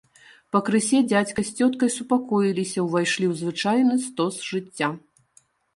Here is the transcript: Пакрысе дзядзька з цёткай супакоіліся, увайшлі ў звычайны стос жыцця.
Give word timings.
Пакрысе 0.53 1.01
дзядзька 1.09 1.39
з 1.51 1.61
цёткай 1.61 1.93
супакоіліся, 1.97 2.79
увайшлі 2.87 3.25
ў 3.31 3.33
звычайны 3.45 3.95
стос 4.09 4.33
жыцця. 4.53 4.89